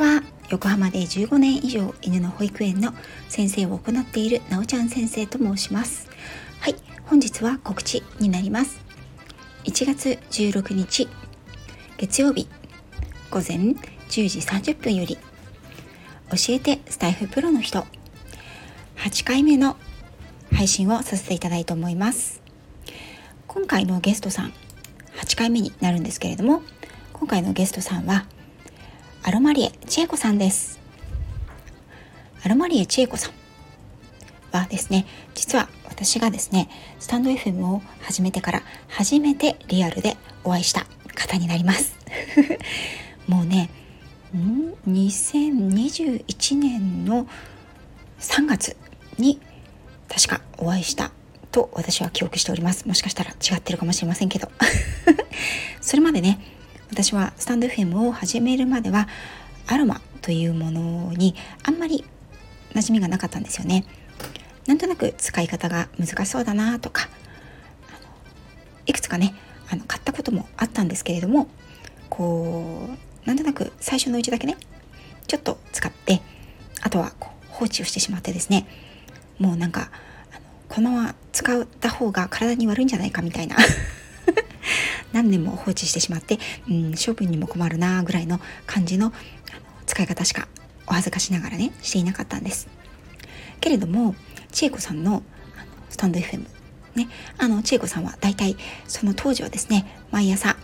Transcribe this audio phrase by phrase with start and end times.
[0.00, 2.94] は横浜で15年以上犬の保育園の
[3.28, 6.08] 先生を行っているなおちゃん先生と申します。
[6.58, 8.80] はい本日は告知になります。
[9.64, 11.06] 1月16日
[11.98, 12.48] 月曜日
[13.30, 13.74] 午前10
[14.08, 14.22] 時
[14.72, 15.18] 30分より
[16.30, 17.84] 教えてスタイフプロの人
[18.96, 19.76] 8回目の
[20.50, 22.40] 配信をさせていただいて思います。
[23.46, 24.54] 今回のゲストさん
[25.18, 26.62] 8回目になるんですけれども
[27.12, 28.24] 今回のゲストさんは
[29.30, 30.80] アロマリエ千恵子さんです。
[32.42, 33.32] アロマリエ千恵子さん
[34.50, 41.96] はですね実は私がですねスタンド FM を始めてから初めてリアルでお会いした方になります。
[43.28, 43.70] もうね
[44.36, 47.28] ん2021年の
[48.18, 48.76] 3月
[49.16, 49.40] に
[50.08, 51.12] 確かお会いした
[51.52, 52.88] と私は記憶しております。
[52.88, 54.50] もしかしたら違ってるかもしれませんけど。
[55.80, 56.59] それまでね
[56.90, 59.08] 私はスタンド FM を始めるまでは
[59.66, 62.04] アロマというものにあんまり
[62.74, 63.84] 馴染みがなかったんですよね。
[64.66, 67.08] なんとなく使い方が難しそうだなとか
[68.86, 69.34] いくつかね
[69.70, 71.48] あの買ったこともあったんですけれども
[72.08, 72.88] こ
[73.24, 74.56] うなんとなく最初のうちだけね
[75.26, 76.20] ちょっと使って
[76.82, 78.66] あとはこう放置をしてしまってですね
[79.38, 79.90] もうなんか
[80.32, 83.56] あのこのまま使った方が体に悪いんじゃないかみたいな
[85.12, 89.12] 何年も放置してしまって、うん、処分にも困るなぐらいの感じの
[89.86, 90.48] 使い方しか
[90.86, 92.68] お恥ずかしながらねしていなかったんです。
[93.60, 94.14] けれども
[94.50, 95.22] 千恵子さんのあの
[95.88, 96.46] スタンド FM
[96.94, 97.08] ね
[97.38, 100.56] あの千恵子さんはだいたいその当時はですね毎朝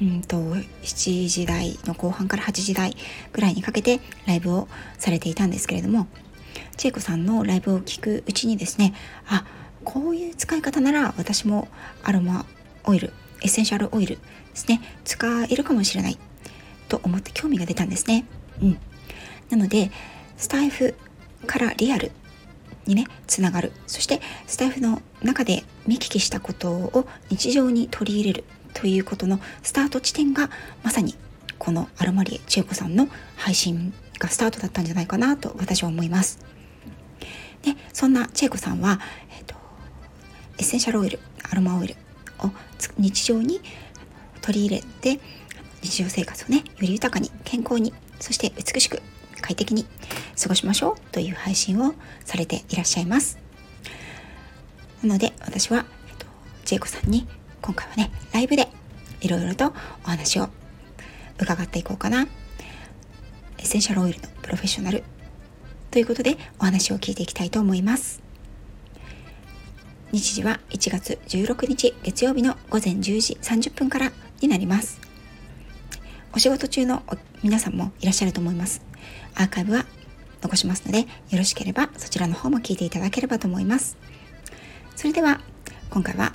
[0.00, 2.96] うんと7時台の後半から8時台
[3.32, 4.68] ぐらいにかけてライブを
[4.98, 6.06] されていたんですけれども
[6.76, 8.94] 千恵子さんのライブを聞くうちにですね
[9.26, 9.44] あ
[9.84, 11.68] こういう使い方なら私も
[12.02, 12.46] アロマ
[12.84, 14.20] オイルエッセンシャルオイルで
[14.54, 16.18] すね使えるかもしれない
[16.88, 18.24] と思って興味が出たんですね。
[18.62, 18.78] うん、
[19.50, 19.90] なので
[20.36, 20.94] スタイフ
[21.46, 22.12] からリアル
[22.86, 28.44] にねつながるそしてスタイフの中で見聞きしたことを日常に取り入れる
[28.74, 30.50] ということのスタート地点が
[30.82, 31.14] まさに
[31.58, 36.38] このアロマリエ千恵子さんの配信がスタートだったんじゃないかなと私は思います。
[37.62, 39.00] でそんな千恵子さんは、
[39.30, 39.56] えーと
[40.58, 41.94] エッセンシャルオイルアロマオイル
[42.40, 42.50] を
[42.98, 43.60] 日常に
[44.40, 45.20] 取り入れて
[45.82, 49.00] 日常生活をねより豊かに健康にそして美しく
[49.40, 49.86] 快適に
[50.40, 51.94] 過ごしましょうという配信を
[52.24, 53.38] されていらっしゃいます。
[55.02, 56.26] なので私は、えっと、
[56.64, 57.26] ジェイコさんに
[57.62, 58.68] 今回はねライブで
[59.20, 59.72] いろいろと
[60.04, 60.48] お話を
[61.40, 62.22] 伺っていこうかな。
[63.58, 65.02] エッセンシャルオイルのプロフェッショナル
[65.90, 68.27] ということでお話を聞いていきたいと思います。
[70.10, 74.10] 日時は1月16日月曜日の午前10時30分から
[74.40, 75.00] になります。
[76.32, 77.02] お仕事中の
[77.42, 78.80] 皆さんもいらっしゃると思います。
[79.34, 79.84] アーカイブは
[80.40, 83.98] 残しますので、よろしければそちらの方も聞いていただければと思います。
[84.96, 85.40] それでは、
[85.90, 86.32] 今回は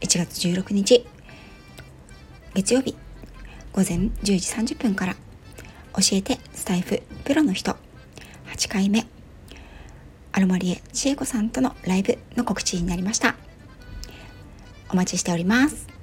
[0.00, 1.06] 1月16日
[2.54, 2.94] 月曜日
[3.72, 4.34] 午前10時
[4.74, 5.14] 30分から
[5.94, 7.76] 教えてスタイフプロの人
[8.54, 9.06] 8回目
[10.36, 13.36] アロマリエ千恵子さんとのライブの告知になりました。
[14.90, 15.95] お待ちしております。